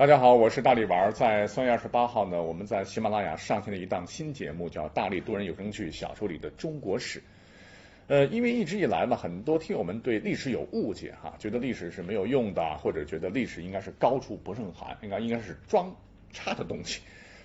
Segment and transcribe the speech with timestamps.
[0.00, 1.12] 大家好，我是大力丸。
[1.12, 7.18] 在三月二十八号呢，我们在喜马拉雅上线了一档新节目，叫《大力多人有声剧小说里的中国史》。
[8.06, 15.94] 呃，因为一直以来呢，很多听友们对历史有误解哈，觉得历史是没有用的，或者觉得历史应该是高处不胜寒，应该应该是装
[16.32, 17.02] 叉的东西。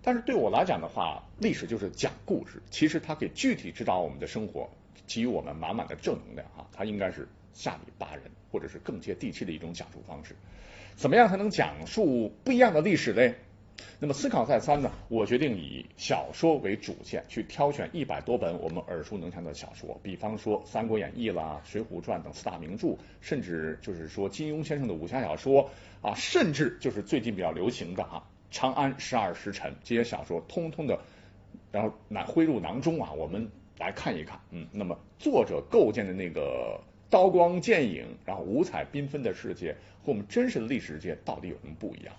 [0.00, 4.66] 但是对我来讲的话，历史就是讲故事，其实它可以具体指导我们的生活，
[5.06, 6.66] 给予我们满满的正能量哈。
[6.72, 7.28] 它应该是
[7.58, 10.36] 下里巴人，或者是更接地气的一种讲述方式。
[10.94, 13.34] 怎么样才能讲述不一样的历史嘞？
[13.98, 25.68] 那么思考再三呢，我决定以小说为主线，去挑选一百多本我们耳熟能详的小说，比方说《三国演义》啦、《水浒传》等四大名著，甚至就是说金庸先生的武侠小说
[26.00, 28.24] 啊，甚至就是最近比较流行的哈
[28.56, 30.96] 《长安十二时辰》这些小说，通通的
[31.72, 36.80] 然后拿挥入囊中啊，我们来看一看，嗯，那么作者构建的那个。
[37.10, 39.72] 刀光剑影，然后五彩缤纷的世界
[40.02, 42.14] 和我们真实的历史世界到底有什么不一样？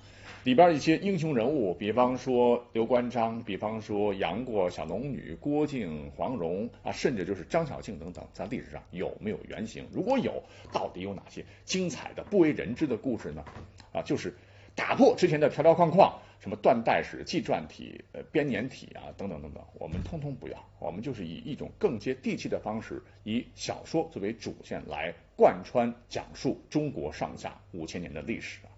[0.45, 9.85] 里边一些英雄人物，比方说刘关张，比方说杨过、小龙女、郭靖、黄蓉啊，甚至就是张小敬等等，在历史上有没有原型？
[9.91, 13.43] 如果有，到底有哪些精彩的不为人知的故事呢？
[13.91, 14.33] 啊，就是
[14.75, 16.17] 打破之前的条条框框。
[16.39, 28.71] 什么断代史、纪传体、呃编年体啊，等等等等，我们通通不要，我们就是以一种更接地气的方式，以小说作为主线来贯穿讲述中国上下五千年的历史啊。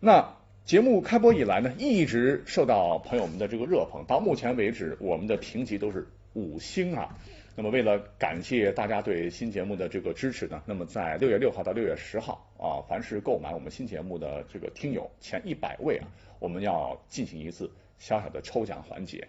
[0.00, 7.16] 那节目开播以来呢，一直受到朋友们的这个热捧，到目前为止，我们的评级都是五星啊。
[7.58, 16.06] 那么为了感谢大家对新节目的这个支持呢，那么在六月六号到六月十号啊，凡是购买我们新节目的这个听友前一百位啊，
[16.38, 19.26] 我们要进行一次小小的抽奖环节。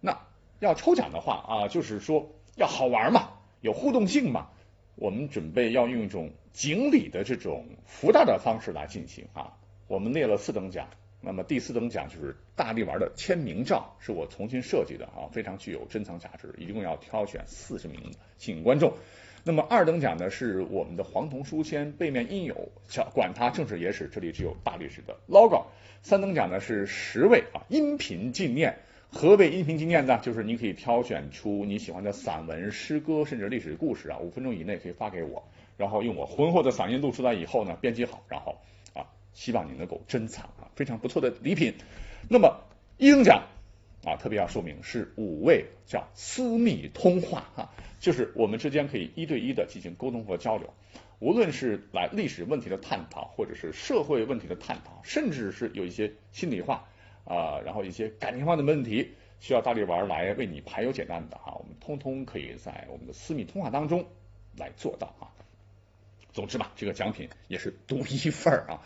[0.00, 0.18] 那
[0.58, 3.30] 要抽奖的话啊，就是说要好玩嘛，
[3.60, 4.48] 有互动性嘛，
[4.96, 9.56] 我们准备要用一种锦鲤的这种福袋的方式来进行啊。
[9.86, 10.88] 我们列了四等奖。
[11.20, 18.92] 那么第四等奖就是大力丸的签名照，是我重新设计的啊，非常具有珍藏价值，一共要挑选四十名幸运观众。
[19.42, 22.68] 那么二等奖呢是我们的黄铜书签，背面印有
[23.14, 25.66] “管他正史野史”，这里只有大历史的 logo。
[26.02, 28.78] 三等奖呢是十位啊音频纪念，
[29.10, 30.18] 何谓音频纪念呢？
[30.22, 35.42] 就是你可以挑选出你喜欢的散文、诗歌，甚至历史故事啊，五分钟以内可以发给我，
[35.76, 38.58] 然后用我浑厚的嗓音录出来以后呢，编辑好，然后
[38.94, 39.06] 啊。
[39.36, 41.74] 希望你能够珍藏啊，非常不错的礼品。
[42.30, 42.64] 那么
[42.96, 43.44] 一等奖
[44.02, 47.70] 啊，特别要说明是五位叫私密通话哈，
[48.00, 50.72] 就是我们之间可以一对一的进行沟通和交流，
[51.18, 56.88] 无论是来历史问题的探讨，或者是社会问题的探讨，甚至是有一些心里话
[57.24, 64.06] 啊，然后一些感情化的问题，需要大力丸来为你排忧解难的哈，我们通通可以在我们的私密通话当中
[64.56, 65.28] 来做到啊。
[66.32, 68.82] 总之吧，这个奖品也是独一份儿啊。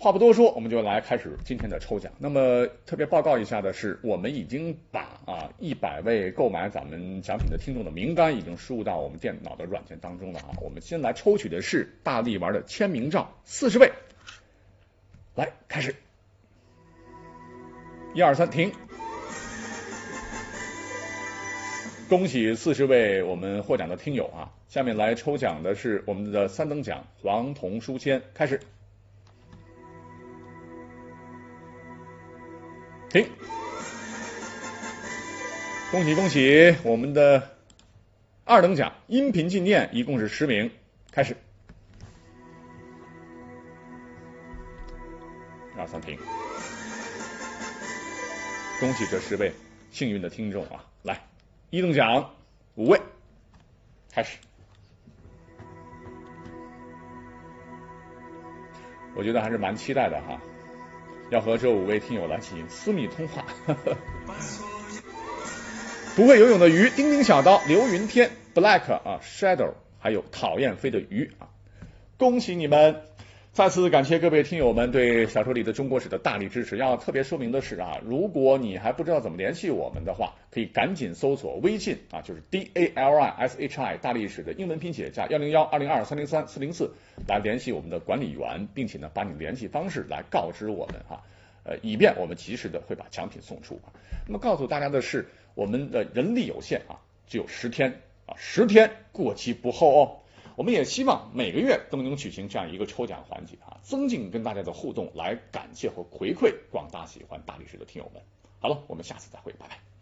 [0.00, 2.12] 话不多说，我们就来开始今天的抽奖。
[2.18, 10.50] 那么特别报告一下的是，我们已经把啊一百位购买咱们奖品的听众的名单已经输入到我们电脑的软件当中了啊。
[10.62, 13.90] 我们先来抽取的是大力丸的签名照，四十位，
[15.34, 15.96] 来开始，
[18.14, 18.70] 一二三停，
[22.08, 24.54] 恭喜四十位我们获奖的听友啊！
[24.68, 28.60] 下面来抽奖的是我们的三等奖黄铜书签，开始。
[33.10, 33.26] 停！
[35.90, 36.76] 恭喜恭喜！
[36.82, 37.56] 我们的
[38.44, 40.70] 二等奖音频纪念一共是十名，
[41.10, 41.34] 开始。
[45.78, 46.18] 二三停！
[48.78, 49.52] 恭喜这十位
[49.90, 50.84] 幸运的听众啊！
[51.02, 51.26] 来，
[51.70, 52.34] 一等奖
[52.74, 53.00] 五位，
[54.12, 54.36] 开始。
[59.16, 60.38] 我觉得还是蛮期待的哈。
[61.30, 63.44] 要和这五位听友来进行私密通话。
[66.16, 71.48] 不会游泳的鱼，丁丁小刀，刘云天，Black 啊，Shadow，还有讨厌飞的鱼啊，
[72.16, 73.02] 恭喜你们！
[73.58, 76.76] 再次感谢各位听友们对小说里的中国史的大力支持。
[76.76, 86.88] 要特别说明的是啊，如果你还不知道怎么联系我们的话，可以赶紧搜索微信啊，就是 D A L I S H I 大历史的英文拼写加幺零幺二零二三零三四零四
[87.26, 91.20] 来联系我们的管理员，并且呢把你联系方式来告知我们哈，
[91.64, 93.80] 呃，以便我们及时的会把奖品送出。
[94.24, 95.26] 那么告诉大家的是，
[95.56, 96.94] 我们的人力有限啊，
[97.26, 97.90] 只有十天
[98.24, 100.16] 啊，十天过期不候哦。
[100.58, 108.20] 我们也希望每个月都能举行这样一个抽奖环节啊，增进跟大家的互动，来感谢和回馈广大喜欢大历史的听友们。
[108.58, 109.97] 好了，我们下次再会，拜拜。